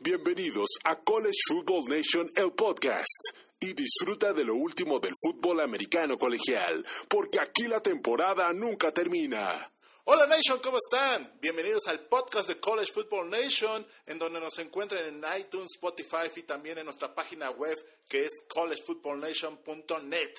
[0.00, 3.30] Bienvenidos a College Football Nation, el podcast.
[3.58, 9.72] Y disfruta de lo último del fútbol americano colegial, porque aquí la temporada nunca termina.
[10.04, 11.38] Hola Nation, ¿cómo están?
[11.40, 16.42] Bienvenidos al podcast de College Football Nation, en donde nos encuentran en iTunes, Spotify y
[16.42, 20.30] también en nuestra página web que es collegefootballnation.net.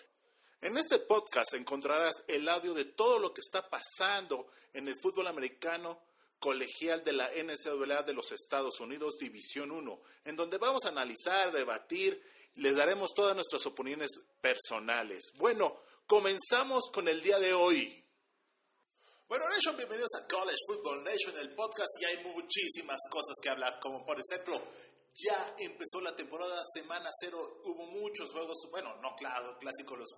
[0.62, 5.26] En este podcast encontrarás el audio de todo lo que está pasando en el fútbol
[5.26, 6.00] americano
[6.40, 11.52] colegial de la NCAA de los Estados Unidos, División 1, en donde vamos a analizar,
[11.52, 12.22] debatir,
[12.56, 15.32] les daremos todas nuestras opiniones personales.
[15.36, 18.04] Bueno, comenzamos con el día de hoy.
[19.28, 23.80] Bueno, Nation, bienvenidos a College Football Nation, el podcast, y hay muchísimas cosas que hablar,
[23.82, 24.62] como por ejemplo,
[25.14, 30.14] ya empezó la temporada, semana cero, hubo muchos juegos, bueno, no claro, clásico los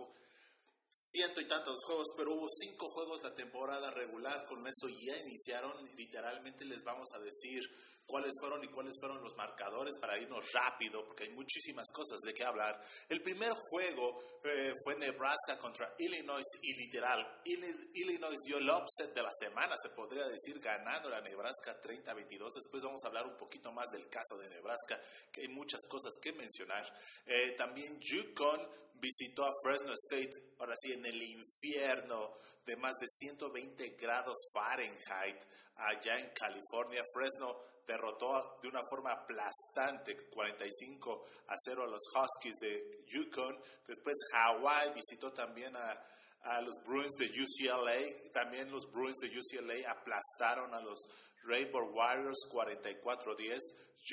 [0.92, 4.46] ciento y tantos juegos, pero hubo cinco juegos la temporada regular.
[4.46, 5.74] Con esto ya iniciaron.
[5.96, 7.64] Literalmente les vamos a decir
[8.10, 12.34] cuáles fueron y cuáles fueron los marcadores para irnos rápido, porque hay muchísimas cosas de
[12.34, 12.82] qué hablar.
[13.08, 19.22] El primer juego eh, fue Nebraska contra Illinois y literal, Illinois dio el upset de
[19.22, 22.52] la semana, se podría decir, ganando la Nebraska 30-22.
[22.56, 25.00] Después vamos a hablar un poquito más del caso de Nebraska,
[25.32, 26.92] que hay muchas cosas que mencionar.
[27.28, 32.34] Eh, también Yukon visitó a Fresno State, ahora sí, en el infierno
[32.66, 35.38] de más de 120 grados Fahrenheit
[35.76, 37.04] allá en California.
[37.14, 37.58] Fresno
[37.88, 43.58] derrotó de una forma aplastante 45 a 0 a los Huskies de Yukon.
[43.88, 46.06] Después Hawaii visitó también a,
[46.44, 48.32] a los Bruins de UCLA.
[48.32, 51.00] También los Bruins de UCLA aplastaron a los
[51.44, 53.58] Rainbow Warriors 44-10.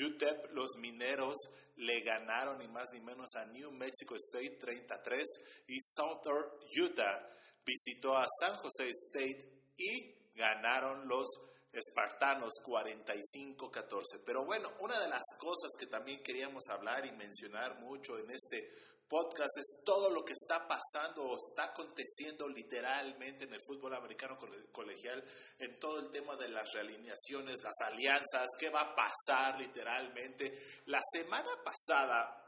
[0.05, 1.35] UTEP, los mineros,
[1.77, 5.25] le ganaron ni más ni menos a New Mexico State 33
[5.67, 6.45] y Southern
[6.81, 7.29] Utah
[7.65, 11.27] visitó a San Jose State y ganaron los
[11.71, 14.23] Espartanos 45-14.
[14.25, 18.71] Pero bueno, una de las cosas que también queríamos hablar y mencionar mucho en este
[19.07, 24.37] podcast es todo lo que está pasando o está aconteciendo literalmente en el fútbol americano
[24.71, 25.23] colegial,
[25.59, 30.59] en todo el tema de las realineaciones, las alianzas, qué va a pasar literalmente.
[30.85, 32.43] La semana pasada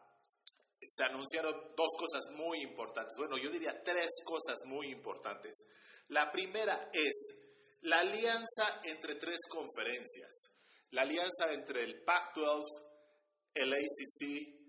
[0.87, 5.53] se anunciaron dos cosas muy importantes, bueno, yo diría tres cosas muy importantes.
[6.09, 7.35] La primera es
[7.81, 10.51] la alianza entre tres conferencias,
[10.91, 12.65] la alianza entre el Pac-12,
[13.53, 14.59] el ACC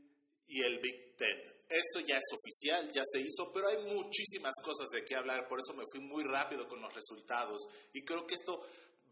[0.47, 1.60] y el Big Ten.
[1.71, 5.61] Esto ya es oficial, ya se hizo, pero hay muchísimas cosas de qué hablar, por
[5.61, 8.61] eso me fui muy rápido con los resultados y creo que esto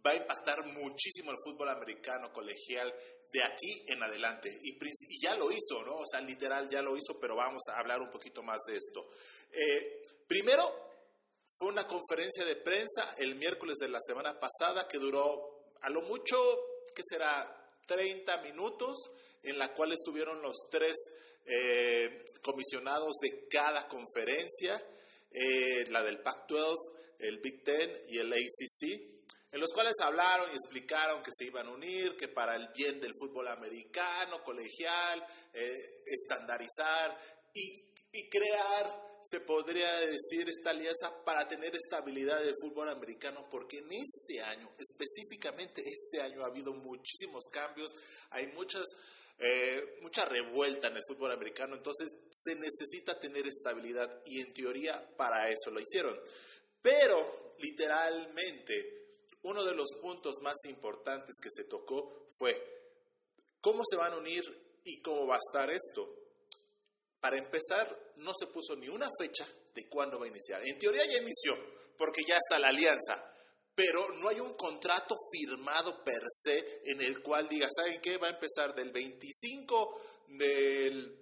[0.04, 2.92] va a impactar muchísimo el fútbol americano colegial
[3.32, 4.50] de aquí en adelante.
[4.62, 4.76] Y,
[5.22, 5.96] ya lo hizo, ¿no?
[5.96, 9.08] O sea, literal ya lo hizo, pero vamos a hablar un poquito más de esto.
[9.52, 10.88] Eh, primero,
[11.58, 16.02] fue una conferencia de prensa el miércoles de la semana pasada que duró a lo
[16.02, 16.36] mucho,
[16.94, 17.54] ¿qué será?
[17.86, 18.96] 30 minutos,
[19.42, 20.94] en la cual estuvieron los tres
[21.44, 24.82] eh, comisionados de cada conferencia,
[25.30, 26.76] eh, la del Pac-12,
[27.18, 29.18] el Big Ten y el ACC,
[29.50, 33.00] en los cuales hablaron y explicaron que se iban a unir, que para el bien
[33.00, 37.18] del fútbol americano, colegial, eh, estandarizar
[37.54, 43.78] y, y crear se podría decir esta alianza para tener estabilidad del fútbol americano, porque
[43.78, 47.92] en este año, específicamente este año, ha habido muchísimos cambios,
[48.30, 48.84] hay muchas
[49.38, 55.16] eh, mucha revuelta en el fútbol americano, entonces se necesita tener estabilidad y en teoría
[55.16, 56.18] para eso lo hicieron.
[56.82, 58.98] Pero literalmente
[59.42, 62.60] uno de los puntos más importantes que se tocó fue
[63.60, 64.42] cómo se van a unir
[64.84, 66.14] y cómo va a estar esto.
[67.20, 70.62] Para empezar, no se puso ni una fecha de cuándo va a iniciar.
[70.66, 71.56] En teoría ya inició,
[71.96, 73.37] porque ya está la alianza
[73.78, 78.16] pero no hay un contrato firmado per se en el cual diga, ¿saben qué?
[78.16, 81.16] Va a empezar del 25 del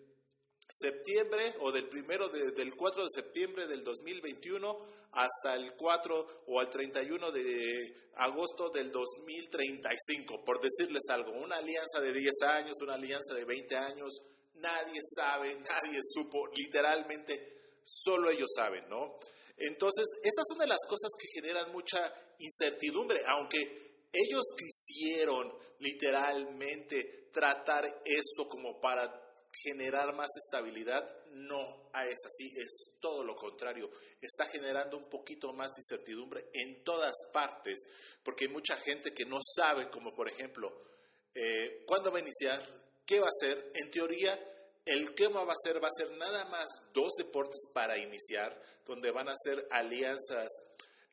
[0.67, 4.79] septiembre o del primero del 4 de septiembre del 2021
[5.13, 12.01] hasta el 4 o al 31 de agosto del 2035, por decirles algo, una alianza
[12.01, 14.23] de 10 años, una alianza de 20 años,
[14.55, 19.19] nadie sabe, nadie supo, literalmente solo ellos saben, ¿no?
[19.57, 27.85] Entonces, estas son de las cosas que generan mucha incertidumbre, aunque ellos quisieron literalmente tratar
[28.05, 29.23] esto como para
[29.63, 33.91] generar más estabilidad, no es así, es todo lo contrario.
[34.21, 37.87] Está generando un poquito más de incertidumbre en todas partes,
[38.23, 40.73] porque hay mucha gente que no sabe, como por ejemplo,
[41.35, 42.63] eh, cuándo va a iniciar,
[43.07, 43.71] qué va a hacer.
[43.75, 44.39] En teoría,
[44.87, 49.11] el tema va a ser, va a ser nada más dos deportes para iniciar, donde
[49.11, 50.49] van a ser alianzas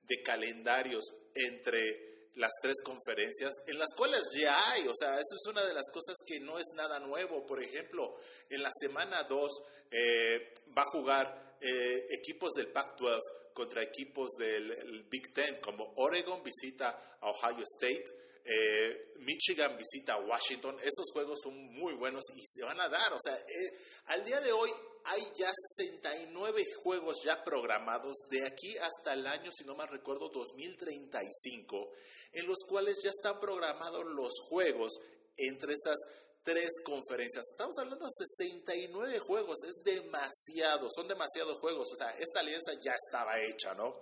[0.04, 1.04] de calendarios
[1.34, 5.74] entre las tres conferencias, en las cuales ya hay, o sea, eso es una de
[5.74, 7.46] las cosas que no es nada nuevo.
[7.46, 8.16] Por ejemplo,
[8.50, 9.52] en la semana 2
[9.92, 13.20] eh, va a jugar eh, equipos del Pac-12
[13.54, 18.06] contra equipos del Big Ten, como Oregon visita a Ohio State,
[18.46, 20.78] eh, Michigan visita Washington.
[20.80, 23.14] Esos juegos son muy buenos y se van a dar.
[23.14, 23.38] O sea,
[24.08, 24.70] al día de hoy
[25.06, 30.30] hay ya 69 juegos ya programados de aquí hasta el año, si no mal recuerdo,
[30.30, 31.88] 2035,
[32.34, 34.94] en los cuales ya están programados los juegos
[35.38, 35.98] entre estas
[36.44, 37.46] tres conferencias.
[37.52, 41.88] Estamos hablando de 69 juegos, es demasiado, son demasiados juegos.
[41.92, 44.02] O sea, esta alianza ya estaba hecha, ¿no?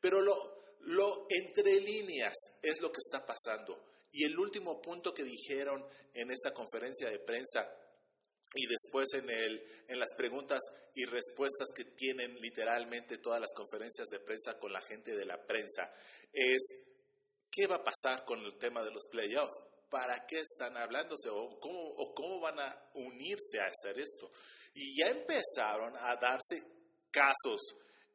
[0.00, 3.82] Pero lo, lo entre líneas es lo que está pasando.
[4.12, 7.70] Y el último punto que dijeron en esta conferencia de prensa
[8.54, 10.60] y después en, el, en las preguntas
[10.94, 15.42] y respuestas que tienen literalmente todas las conferencias de prensa con la gente de la
[15.46, 15.90] prensa,
[16.32, 16.62] es
[17.50, 19.54] qué va a pasar con el tema de los playoffs,
[19.88, 24.30] para qué están hablándose o cómo, o cómo van a unirse a hacer esto.
[24.74, 26.62] Y ya empezaron a darse
[27.10, 27.60] casos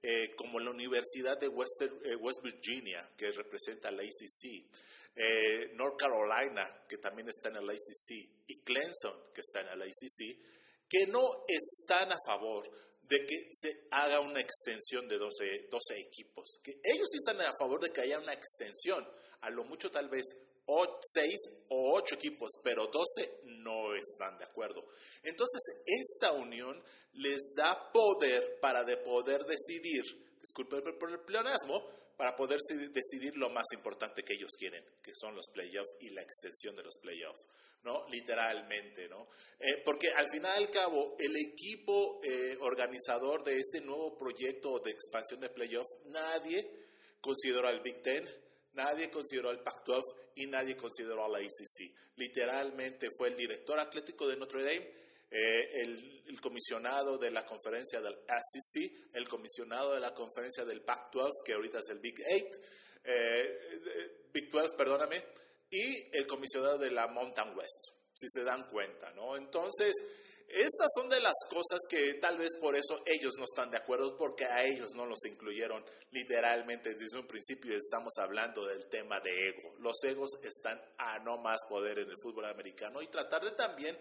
[0.01, 4.65] eh, como la Universidad de eh, West Virginia, que representa la ACC,
[5.15, 9.81] eh, North Carolina, que también está en el ACC, y Clemson, que está en el
[9.81, 10.37] ACC,
[10.87, 12.69] que no están a favor
[13.01, 16.59] de que se haga una extensión de 12, 12 equipos.
[16.63, 19.07] Que ellos sí están a favor de que haya una extensión,
[19.47, 20.25] a lo mucho tal vez
[20.67, 21.35] 6
[21.69, 24.85] o 8 equipos, pero 12 no están de acuerdo.
[25.23, 26.83] Entonces, esta unión
[27.13, 30.03] les da poder para de poder decidir,
[30.41, 32.59] disculpen por el pleonasmo, para poder
[32.91, 36.83] decidir lo más importante que ellos quieren, que son los playoffs y la extensión de
[36.83, 37.45] los playoffs,
[37.83, 38.07] ¿no?
[38.09, 39.27] Literalmente, ¿no?
[39.59, 44.91] Eh, porque al final al cabo, el equipo eh, organizador de este nuevo proyecto de
[44.91, 46.67] expansión de playoffs, nadie
[47.21, 48.27] consideró al Big Ten,
[48.77, 50.03] nadie consideró al Pac-12
[50.35, 51.91] y nadie consideró a la ACC.
[52.15, 58.15] Literalmente fue el director atlético de Notre Dame eh, el, comisionado de la conferencia del
[58.15, 62.55] SEC, el comisionado de la conferencia del Pac-12, que ahorita es el Big Eight,
[63.03, 65.21] eh, Big 12, perdóname,
[65.69, 69.35] y el comisionado de la Mountain West, si se dan cuenta, ¿no?
[69.35, 69.93] Entonces,
[70.47, 74.15] estas son de las cosas que tal vez por eso ellos no están de acuerdo,
[74.17, 77.75] porque a ellos no los incluyeron literalmente desde un principio.
[77.75, 79.75] Estamos hablando del tema de ego.
[79.79, 83.97] Los egos están a no más poder en el fútbol americano y tratar de también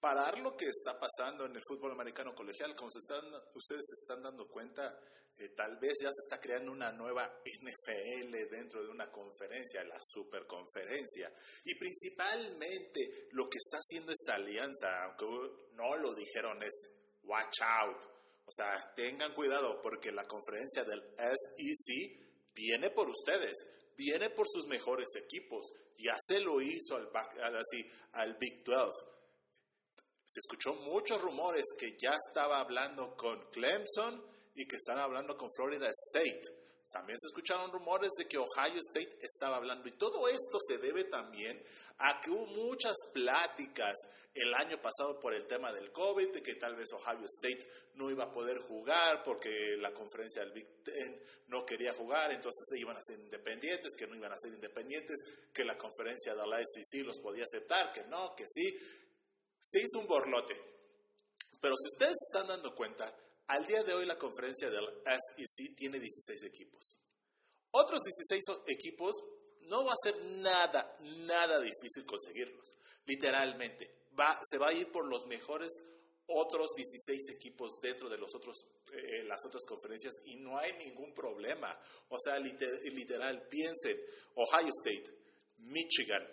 [0.00, 2.74] parar lo que está pasando en el fútbol americano colegial.
[2.74, 4.98] Como ustedes se están dando cuenta,
[5.36, 9.98] eh, tal vez ya se está creando una nueva NFL dentro de una conferencia, la
[10.00, 11.32] superconferencia.
[11.64, 15.26] Y principalmente lo que está haciendo esta alianza, aunque
[15.74, 16.90] no lo dijeron, es
[17.24, 18.04] watch out.
[18.46, 22.18] O sea, tengan cuidado porque la conferencia del SEC
[22.54, 23.54] viene por ustedes,
[23.96, 25.72] viene por sus mejores equipos.
[25.98, 29.19] Ya se lo hizo al, así, al Big 12
[30.30, 34.24] se escuchó muchos rumores que ya estaba hablando con Clemson
[34.54, 36.42] y que están hablando con Florida State.
[36.88, 39.88] También se escucharon rumores de que Ohio State estaba hablando.
[39.88, 41.60] Y todo esto se debe también
[41.98, 43.96] a que hubo muchas pláticas
[44.32, 48.08] el año pasado por el tema del COVID, de que tal vez Ohio State no
[48.08, 52.78] iba a poder jugar porque la conferencia del Big Ten no quería jugar, entonces se
[52.78, 55.16] iban a ser independientes, que no iban a ser independientes,
[55.52, 58.78] que la conferencia de la SEC los podía aceptar, que no, que sí
[59.60, 60.54] se hizo un borlote.
[61.60, 63.14] Pero si ustedes se están dando cuenta,
[63.48, 66.98] al día de hoy la conferencia del SEC tiene 16 equipos.
[67.72, 69.16] Otros 16 equipos
[69.62, 70.96] no va a ser nada,
[71.26, 72.74] nada difícil conseguirlos.
[73.06, 75.70] Literalmente, va, se va a ir por los mejores
[76.32, 81.12] otros 16 equipos dentro de los otros, eh, las otras conferencias y no hay ningún
[81.12, 81.76] problema.
[82.08, 84.00] O sea, literal, piensen,
[84.36, 85.12] Ohio State,
[85.58, 86.26] Michigan,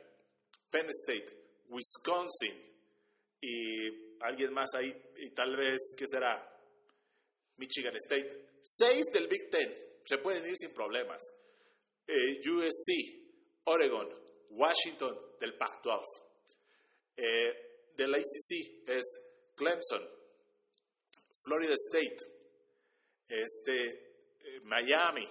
[0.69, 2.76] Penn State, Wisconsin,
[3.41, 6.57] y alguien más ahí, y tal vez, ¿qué será?
[7.57, 8.47] Michigan State.
[8.61, 9.73] Seis del Big Ten,
[10.05, 11.21] se pueden ir sin problemas.
[12.07, 14.07] Eh, USC, Oregon,
[14.51, 16.05] Washington del Pac-12.
[17.17, 19.05] Eh, del ACC es
[19.55, 20.07] Clemson,
[21.43, 22.17] Florida State,
[23.27, 23.85] este,
[24.39, 25.27] eh, Miami,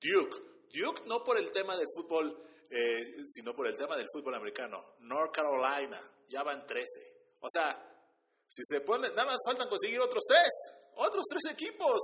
[0.00, 0.36] Duke.
[0.72, 2.46] Duke no por el tema del fútbol,
[3.26, 4.94] sino por el tema del fútbol americano.
[5.00, 7.09] North Carolina, ya van 13.
[7.40, 7.90] O sea,
[8.48, 10.48] si se pone, nada más faltan conseguir otros tres,
[10.96, 12.00] otros tres equipos,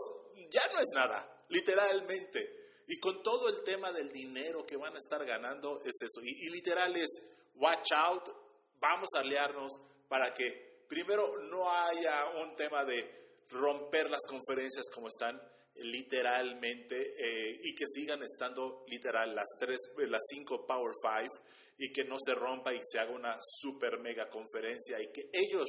[0.51, 2.83] ya no es nada, literalmente.
[2.89, 6.21] Y con todo el tema del dinero que van a estar ganando, es eso.
[6.23, 7.11] Y, literal es,
[7.57, 8.29] watch out,
[8.79, 9.73] vamos a aliarnos
[10.09, 15.41] para que primero no haya un tema de romper las conferencias como están
[15.75, 19.79] literalmente eh, y que sigan estando literal las tres,
[20.09, 21.31] las cinco Power Five
[21.79, 25.69] y que no se rompa y se haga una super mega conferencia y que ellos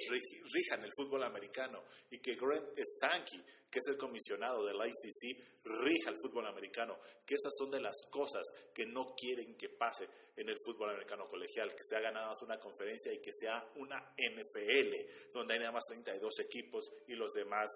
[0.53, 5.37] rijan el fútbol americano y que Grant Stanky, que es el comisionado del ICC,
[5.83, 10.07] rija el fútbol americano, que esas son de las cosas que no quieren que pase
[10.35, 13.67] en el fútbol americano colegial, que se haga nada más una conferencia y que sea
[13.75, 17.69] una NFL, donde hay nada más 32 equipos y los demás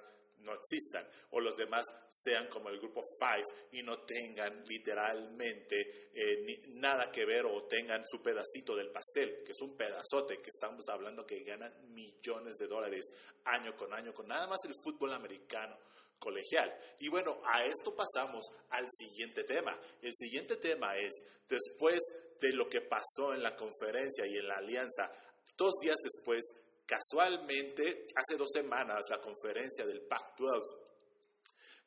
[0.43, 6.61] no existan o los demás sean como el grupo Five y no tengan literalmente eh,
[6.69, 10.87] nada que ver o tengan su pedacito del pastel, que es un pedazote que estamos
[10.89, 13.11] hablando que ganan millones de dólares
[13.45, 15.77] año con año con nada más el fútbol americano
[16.21, 16.73] colegial.
[16.99, 19.77] Y bueno, a esto pasamos al siguiente tema.
[20.01, 21.11] El siguiente tema es,
[21.49, 21.99] después
[22.39, 25.11] de lo que pasó en la conferencia y en la alianza,
[25.57, 26.41] dos días después
[26.85, 30.61] Casualmente, hace dos semanas, la conferencia del PAC-12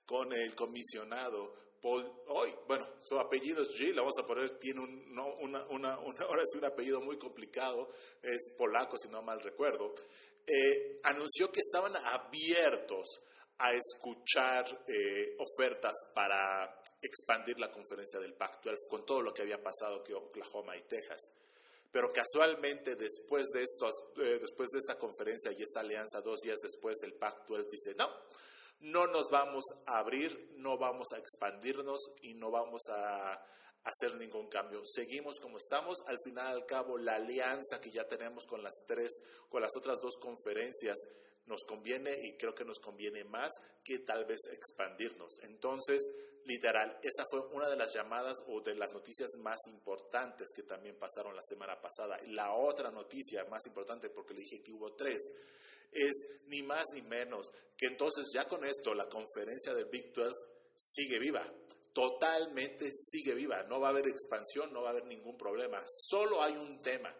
[0.07, 4.81] con el comisionado Paul, hoy, bueno, su apellido es G, le vamos a poner, tiene
[4.81, 7.91] un, una, una, ahora sí un apellido muy complicado,
[8.23, 9.95] es polaco si no mal recuerdo,
[10.47, 13.21] eh, anunció que estaban abiertos
[13.59, 19.63] a escuchar eh, ofertas para expandir la conferencia del PAC-12 con todo lo que había
[19.63, 21.21] pasado que Oklahoma y Texas.
[21.95, 27.01] Pero casualmente después de, eh, después de esta conferencia y esta alianza, dos días después,
[27.05, 28.11] el pacto él dice, no,
[28.81, 33.41] no nos vamos a abrir, no vamos a expandirnos y no vamos a
[33.85, 34.83] hacer ningún cambio.
[34.85, 35.99] Seguimos como estamos.
[36.09, 39.13] Al final al cabo, la alianza que ya tenemos con las tres,
[39.49, 40.99] con las otras dos conferencias,
[41.47, 43.53] nos conviene y creo que nos conviene más
[43.85, 45.39] que tal vez expandirnos.
[45.45, 46.13] Entonces,
[46.45, 50.97] literal, esa fue una de las llamadas o de las noticias más importantes que también
[50.97, 52.19] pasaron la semana pasada.
[52.29, 55.23] La otra noticia más importante, porque le dije que hubo tres,
[55.93, 60.33] es ni más ni menos que entonces ya con esto la conferencia del Big 12
[60.77, 61.43] sigue viva,
[61.93, 66.43] totalmente sigue viva, no va a haber expansión, no va a haber ningún problema, solo
[66.43, 67.15] hay un tema.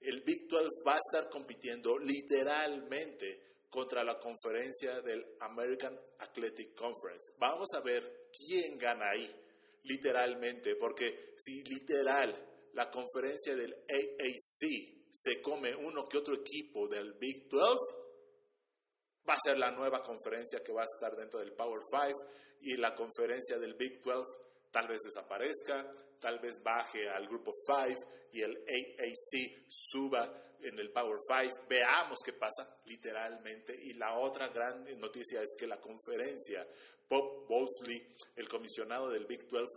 [0.00, 7.32] El Big 12 va a estar compitiendo literalmente contra la conferencia del American Athletic Conference.
[7.38, 9.30] Vamos a ver quién gana ahí,
[9.84, 12.34] literalmente, porque si literal
[12.72, 17.78] la conferencia del AAC se come uno que otro equipo del Big 12,
[19.28, 22.26] va a ser la nueva conferencia que va a estar dentro del Power 5
[22.62, 24.22] y la conferencia del Big 12
[24.74, 25.94] tal vez desaparezca,
[26.24, 28.00] tal vez baje al grupo 5
[28.32, 31.66] y el AAC suba en el Power 5.
[31.68, 33.78] Veamos qué pasa literalmente.
[33.78, 36.66] Y la otra gran noticia es que la conferencia,
[37.10, 38.02] Bob Bowlsley,
[38.36, 39.70] el comisionado del Big 12,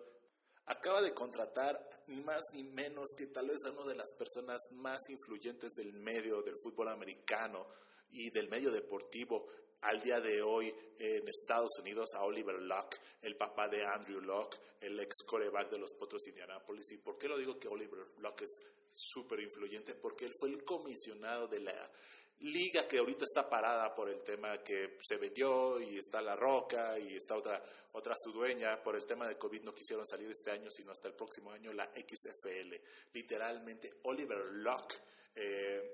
[0.67, 1.77] acaba de contratar
[2.07, 5.91] ni más ni menos que tal vez a una de las personas más influyentes del
[5.91, 7.67] medio del fútbol americano
[8.17, 9.47] y del medio deportivo
[9.81, 14.57] al día de hoy en Estados Unidos a Oliver Locke, el papá de Andrew Locke,
[14.81, 16.91] el ex coreback de los Potros Indianapolis.
[16.91, 18.59] ¿Y por qué lo digo que Oliver Locke es
[18.89, 19.93] súper influyente?
[19.93, 21.91] Porque él fue el comisionado de la
[22.39, 26.97] liga que ahorita está parada por el tema que se vendió y está La Roca
[26.97, 28.81] y está otra, otra su dueña.
[28.81, 31.71] Por el tema de COVID no quisieron salir este año, sino hasta el próximo año
[31.71, 32.73] la XFL.
[33.13, 34.95] Literalmente, Oliver Locke.
[35.35, 35.93] Eh,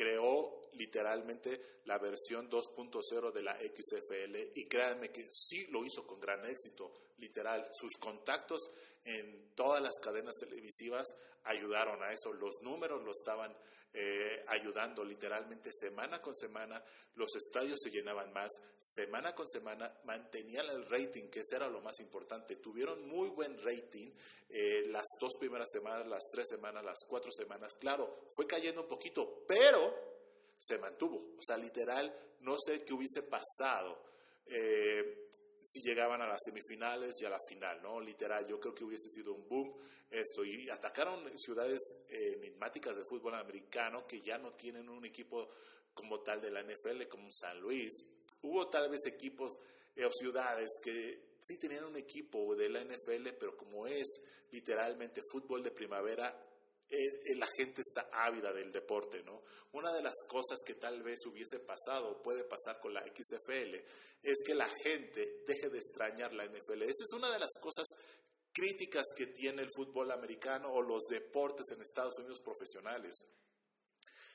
[0.00, 6.20] creó literalmente la versión 2.0 de la XFL y créanme que sí lo hizo con
[6.20, 7.68] gran éxito, literal.
[7.72, 8.70] Sus contactos
[9.04, 13.54] en todas las cadenas televisivas ayudaron a eso, los números lo estaban
[13.92, 16.80] eh, ayudando literalmente semana con semana,
[17.16, 21.80] los estadios se llenaban más, semana con semana mantenían el rating, que ese era lo
[21.80, 24.12] más importante, tuvieron muy buen rating
[24.48, 28.88] eh, las dos primeras semanas, las tres semanas, las cuatro semanas, claro, fue cayendo un
[28.88, 30.09] poquito, pero
[30.60, 34.04] se mantuvo, o sea, literal, no sé qué hubiese pasado.
[34.46, 35.28] Eh,
[35.62, 38.00] si llegaban a las semifinales y a la final, ¿no?
[38.00, 39.74] Literal, yo creo que hubiese sido un boom
[40.10, 40.44] esto.
[40.44, 45.48] Y atacaron ciudades eh, enigmáticas de fútbol americano que ya no tienen un equipo
[45.94, 47.92] como tal de la NFL, como San Luis.
[48.42, 49.58] Hubo tal vez equipos
[49.94, 55.20] eh, o ciudades que sí tenían un equipo de la NFL, pero como es literalmente
[55.30, 56.36] fútbol de primavera,
[56.90, 59.42] eh, la gente está ávida del deporte, ¿no?
[59.72, 63.76] Una de las cosas que tal vez hubiese pasado, puede pasar con la XFL,
[64.22, 66.82] es que la gente deje de extrañar la NFL.
[66.82, 67.86] Esa es una de las cosas
[68.52, 73.14] críticas que tiene el fútbol americano o los deportes en Estados Unidos profesionales.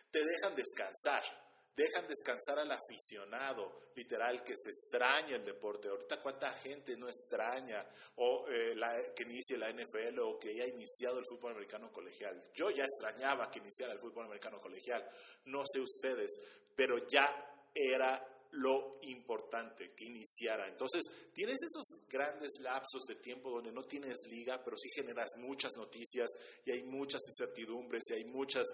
[0.09, 1.24] Te dejan descansar
[1.75, 5.89] dejan descansar al aficionado, literal, que se extraña el deporte.
[5.89, 8.75] Ahorita cuánta gente no extraña o eh,
[9.15, 12.41] que inicie la NFL o que haya iniciado el fútbol americano colegial.
[12.53, 15.08] Yo ya extrañaba que iniciara el fútbol americano colegial,
[15.46, 16.39] no sé ustedes,
[16.75, 17.27] pero ya
[17.74, 20.67] era lo importante, que iniciara.
[20.67, 21.03] Entonces,
[21.34, 26.29] tienes esos grandes lapsos de tiempo donde no tienes liga, pero sí generas muchas noticias
[26.65, 28.65] y hay muchas incertidumbres y hay muchas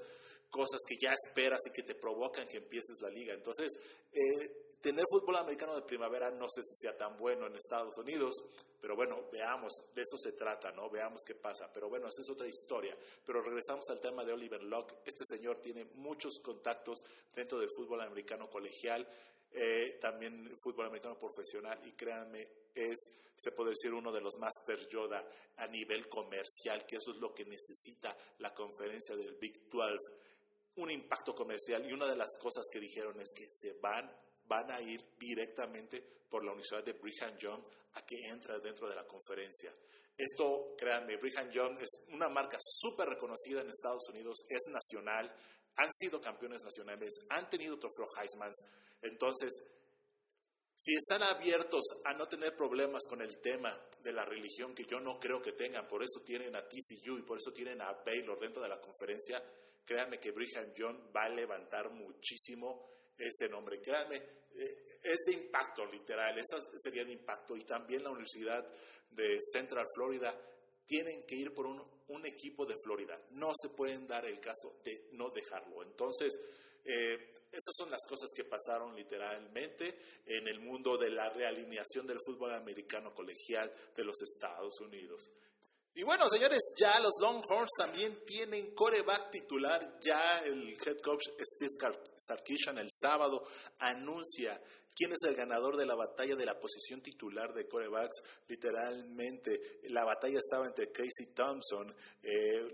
[0.51, 3.33] cosas que ya esperas y que te provocan que empieces la liga.
[3.33, 3.71] Entonces,
[4.11, 8.43] eh, tener fútbol americano de primavera no sé si sea tan bueno en Estados Unidos,
[8.81, 10.89] pero bueno, veamos, de eso se trata, ¿no?
[10.89, 11.71] Veamos qué pasa.
[11.71, 12.97] Pero bueno, esa es otra historia.
[13.23, 14.95] Pero regresamos al tema de Oliver Locke.
[15.05, 19.07] Este señor tiene muchos contactos dentro del fútbol americano colegial,
[19.51, 24.87] eh, también fútbol americano profesional, y créanme, es, se puede decir, uno de los Masters
[24.89, 25.23] Yoda
[25.57, 30.30] a nivel comercial, que eso es lo que necesita la conferencia del Big 12
[30.75, 34.09] un impacto comercial y una de las cosas que dijeron es que se van
[34.51, 37.63] van a ir directamente por la Universidad de Brigham Young
[37.93, 39.73] a que entre dentro de la conferencia.
[40.17, 45.33] Esto, créanme, Brigham Young es una marca súper reconocida en Estados Unidos, es nacional,
[45.77, 48.51] han sido campeones nacionales, han tenido trofeo Heisman.
[49.01, 49.51] Entonces,
[50.75, 54.99] si están abiertos a no tener problemas con el tema de la religión, que yo
[54.99, 58.39] no creo que tengan, por eso tienen a TCU y por eso tienen a Baylor
[58.39, 59.41] dentro de la conferencia,
[59.85, 63.79] créanme que Brigham Young va a levantar muchísimo ese nombre.
[63.81, 67.55] Créanme, eh, es de impacto, literal, esa sería de impacto.
[67.55, 68.67] Y también la Universidad
[69.09, 70.39] de Central Florida
[70.85, 71.81] tienen que ir por un,
[72.25, 73.19] equipo de Florida.
[73.31, 75.81] No se pueden dar el caso de no dejarlo.
[75.81, 76.37] Entonces,
[76.83, 82.19] eh, esas son las cosas que pasaron literalmente en el mundo de la realineación del
[82.25, 85.31] fútbol americano colegial de los Estados Unidos.
[85.93, 89.99] Y bueno, señores, ya los Longhorns también tienen coreback titular.
[90.01, 93.43] Ya el head coach Steve Sarkisian el sábado
[93.79, 94.61] anuncia
[94.95, 98.23] quién es el ganador de la batalla de la posición titular de corebacks.
[98.47, 101.93] Literalmente, la batalla estaba entre Casey Thompson,
[102.23, 102.73] eh,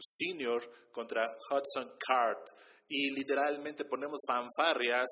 [0.00, 2.44] senior, contra Hudson Cart.
[2.88, 5.06] Y literalmente ponemos fanfarrias.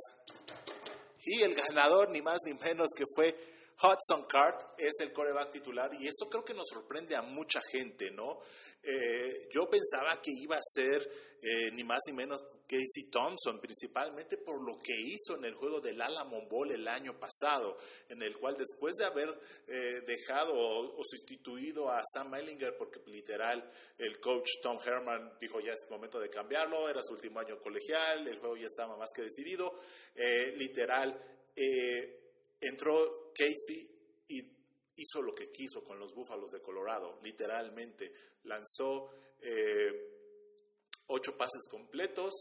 [1.24, 5.92] Y el ganador, ni más ni menos que fue Hudson Card es el coreback titular
[5.94, 8.40] y eso creo que nos sorprende a mucha gente, ¿no?
[8.82, 11.10] Eh, yo pensaba que iba a ser
[11.42, 15.80] eh, ni más ni menos Casey Thompson, principalmente por lo que hizo en el juego
[15.80, 17.76] del Alamo Bowl el año pasado,
[18.08, 19.28] en el cual después de haber
[19.68, 25.72] eh, dejado o, sustituido a Sam Ellinger, porque literal el coach Tom Herman dijo ya
[25.72, 29.22] es momento de cambiarlo, era su último año colegial, el juego ya estaba más que
[29.22, 29.74] decidido,
[30.56, 31.20] literal
[32.60, 33.94] entró Casey
[34.96, 38.12] hizo lo que quiso con los Búfalos de Colorado, literalmente
[38.44, 40.14] lanzó eh,
[41.08, 42.32] ocho pases completos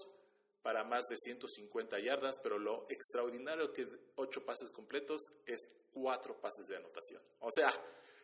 [0.62, 6.68] para más de 150 yardas, pero lo extraordinario que ocho pases completos es cuatro pases
[6.68, 7.22] de anotación.
[7.40, 7.70] O sea,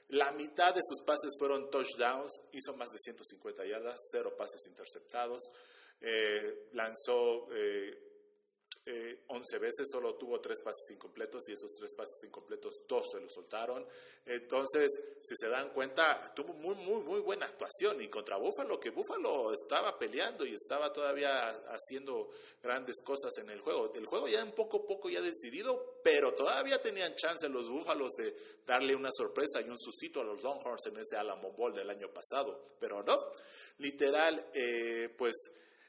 [0.09, 5.43] la mitad de sus pases fueron touchdowns, hizo más de 150 yardas, cero pases interceptados,
[5.99, 8.08] eh, lanzó eh,
[9.27, 13.19] 11 eh, veces, solo tuvo tres pases incompletos y esos tres pases incompletos dos se
[13.19, 13.85] los soltaron.
[14.25, 14.89] Entonces,
[15.21, 19.53] si se dan cuenta, tuvo muy, muy, muy buena actuación y contra Búfalo, que Búfalo
[19.53, 22.31] estaba peleando y estaba todavía haciendo
[22.63, 23.93] grandes cosas en el juego.
[23.93, 28.35] El juego ya un poco poco ya decidido, pero todavía tenían chance los Búfalos de
[28.65, 32.11] darle una sorpresa y un sustito a los Longhorns en ese Alamo Bowl del año
[32.11, 33.17] pasado, pero no.
[33.77, 35.35] Literal, eh, pues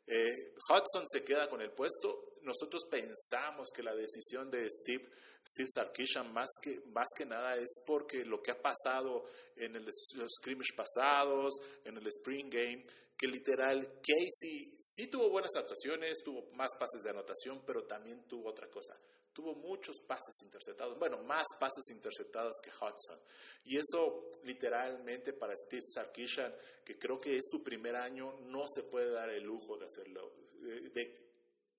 [0.07, 5.09] eh, Hudson se queda con el puesto nosotros pensamos que la decisión de Steve,
[5.47, 9.25] Steve Sarkisian más que, más que nada es porque lo que ha pasado
[9.57, 12.85] en el, los scrimmage pasados, en el Spring Game,
[13.17, 18.49] que literal Casey sí tuvo buenas actuaciones, tuvo más pases de anotación, pero también tuvo
[18.49, 18.97] otra cosa.
[19.33, 23.19] Tuvo muchos pases interceptados, bueno, más pases interceptados que Hudson.
[23.65, 26.53] Y eso literalmente para Steve Sarkisian,
[26.85, 30.33] que creo que es su primer año, no se puede dar el lujo de hacerlo,
[30.61, 31.31] de,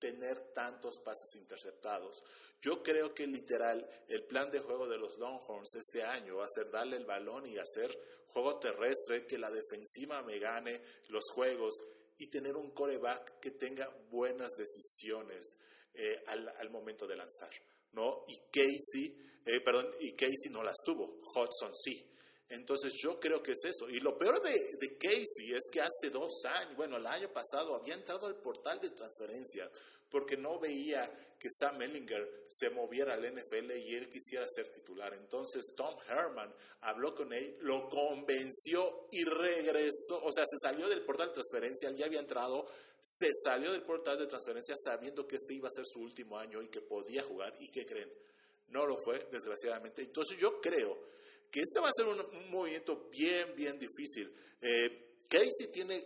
[0.02, 2.24] tener tantos pases interceptados.
[2.60, 6.64] Yo creo que literal el plan de juego de los Longhorns este año va a
[6.72, 11.80] darle el balón y hacer juego terrestre, que la defensiva me gane los juegos
[12.18, 15.56] y tener un coreback que tenga buenas decisiones
[15.94, 17.50] eh, al, momento de lanzar,
[17.92, 18.24] ¿no?
[18.28, 22.08] Y Casey, eh, perdón, y Casey no las tuvo, Hudson sí.
[22.48, 23.88] Entonces yo creo que es eso.
[23.88, 27.74] Y lo peor de, de, Casey es que hace dos años, bueno, el año pasado
[27.74, 29.70] había entrado al portal de transferencia
[30.12, 35.12] porque no veía que Sam Ellinger se moviera al NFL y él quisiera ser titular.
[35.14, 41.04] Entonces Tom Herman habló con él, lo convenció y regresó, o sea, se salió del
[41.04, 42.68] portal de transferencia, él ya había entrado,
[43.00, 46.62] se salió del portal de transferencia sabiendo que este iba a ser su último año
[46.62, 47.56] y que podía jugar.
[47.58, 48.12] ¿Y qué creen?
[48.68, 50.02] No lo fue, desgraciadamente.
[50.02, 50.96] Entonces yo creo
[51.50, 54.32] que este va a ser un, movimiento bien, bien difícil.
[54.60, 56.04] Eh, Casey tiene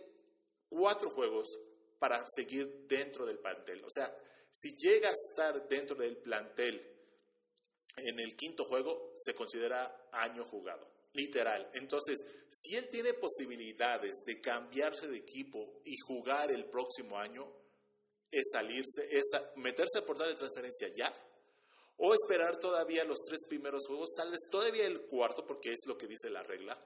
[0.69, 1.59] cuatro juegos
[1.99, 3.83] para seguir dentro del plantel.
[3.83, 4.15] O sea,
[4.51, 6.97] si llega a estar dentro del plantel
[7.97, 10.87] en el quinto juego se considera año jugado.
[11.13, 11.69] Literal.
[11.73, 17.51] Entonces, si él tiene posibilidades de cambiarse de equipo y jugar el próximo año,
[18.29, 21.11] es salirse, es meterse a portal de transferencia ya,
[21.97, 25.97] o esperar todavía los tres primeros juegos, tal vez todavía el cuarto, porque es lo
[25.97, 26.79] que dice la regla.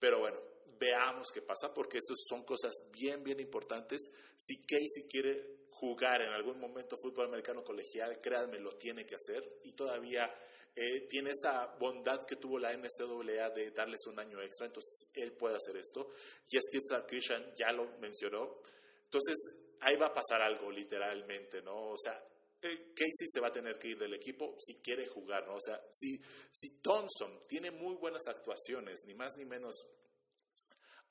[0.00, 0.40] Pero bueno,
[0.82, 4.10] veamos qué pasa, porque estas son cosas bien, bien importantes.
[4.36, 9.60] Si Casey quiere jugar en algún momento fútbol americano colegial, créanme, lo tiene que hacer
[9.62, 10.28] y todavía
[10.74, 15.32] eh, tiene esta bondad que tuvo la NCAA de darles un año extra, entonces él
[15.32, 16.10] puede hacer esto.
[16.50, 18.58] Y Steve Sarkisian ya lo mencionó.
[19.04, 19.36] Entonces,
[19.80, 21.90] ahí va a pasar algo literalmente, ¿no?
[21.90, 22.24] O sea,
[22.60, 25.56] eh, Casey se va a tener que ir del equipo si quiere jugar, ¿no?
[25.56, 29.74] O sea, si, si Thompson tiene muy buenas actuaciones, ni más ni menos,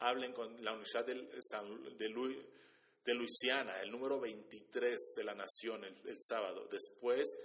[0.02, 2.46] hablen con la Universidad de, de,
[3.06, 6.68] de Luisiana, el número 23 de la nación el, sábado.
[6.72, 7.38] Después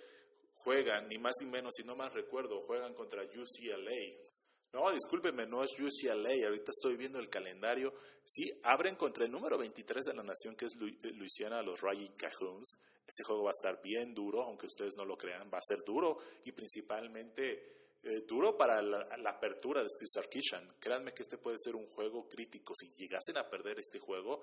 [0.54, 4.26] juegan, ni más ni menos, si no más recuerdo, juegan contra UCLA.
[4.72, 7.94] No, discúlpeme, no es UCLA, ahorita estoy viendo el calendario.
[8.24, 12.78] Sí, abren contra el número 23 de la nación, que es Luisiana, los Raging Cajuns.
[13.06, 15.84] Ese juego va a estar bien duro, aunque ustedes no lo crean, va a ser
[15.84, 20.76] duro y principalmente eh, duro para la, apertura de Steve Sarkisian.
[20.78, 22.72] Créanme que este puede ser un juego crítico.
[22.74, 24.42] Si llegasen a perder este juego,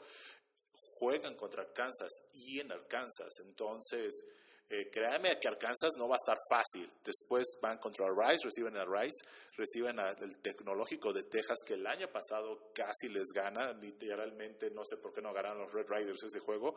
[0.99, 3.39] juegan contra Arkansas y en Arkansas.
[3.45, 4.23] Entonces,
[4.69, 6.89] eh, créanme que Arkansas no va a estar fácil.
[7.03, 9.19] Después van contra Rice, reciben a Rice,
[9.55, 14.97] reciben al tecnológico de Texas que el año pasado casi les gana, literalmente no sé
[14.97, 16.75] por qué no ganaron los Red Riders ese juego.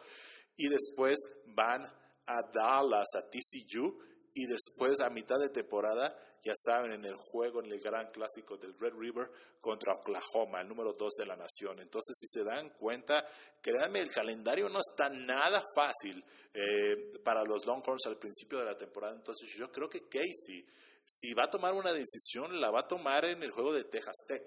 [0.57, 1.85] Y después van
[2.27, 3.99] a Dallas, a TCU,
[4.37, 8.59] y después a mitad de temporada ya saben, en el juego, en el gran clásico
[8.59, 11.81] del Red River contra Oklahoma, el número 2 de la nación.
[11.81, 13.27] Entonces, si se dan cuenta,
[13.63, 16.23] créanme, el calendario no está nada fácil
[16.53, 19.17] eh, para los Longhorns al principio de la temporada.
[19.17, 20.65] Entonces, yo creo que Casey,
[21.05, 24.17] si va a tomar una decisión, la va a tomar en el juego de Texas
[24.29, 24.45] Tech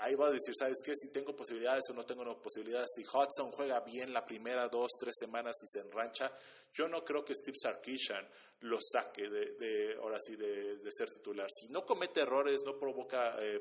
[0.00, 0.94] ahí va a decir, ¿sabes qué?
[0.94, 2.90] Si tengo posibilidades o no tengo posibilidades.
[2.94, 6.32] Si Hudson juega bien la primera dos, tres semanas y se enrancha,
[6.72, 8.26] yo no creo que Steve Sarkisian
[8.60, 11.48] lo saque de, ahora sí, de, ser titular.
[11.50, 13.60] Si no comete errores, no provoca eh,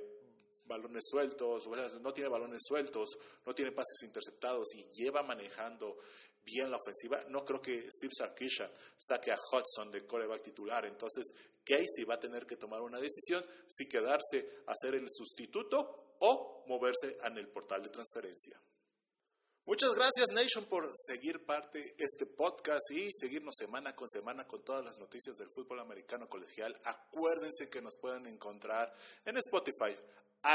[0.66, 1.68] balones sueltos,
[2.02, 5.98] no tiene balones sueltos, no tiene pases interceptados y lleva manejando
[6.44, 10.86] bien la ofensiva, no creo que Steve Sarkisian saque a Hudson de coreback titular.
[10.86, 16.09] Entonces, Casey va a tener que tomar una decisión si quedarse a ser el sustituto
[16.20, 18.60] o moverse en el portal de transferencia.
[19.66, 24.84] Muchas gracias Nation por seguir parte este podcast y seguirnos semana con semana con todas
[24.84, 26.76] las noticias del fútbol americano colegial.
[26.86, 28.92] Acuérdense que nos pueden encontrar
[29.26, 29.96] en Spotify,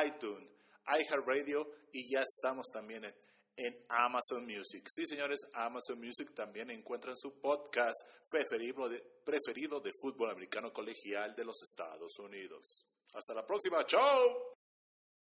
[0.05, 0.51] iTunes,
[0.87, 3.15] iHeartRadio y ya estamos también en,
[3.57, 4.85] en, Amazon Music.
[4.91, 7.95] Sí, señores, Amazon Music también encuentran su podcast
[8.29, 12.87] preferido de, preferido de fútbol americano colegial de los Estados Unidos.
[13.13, 14.54] Hasta la próxima, chao.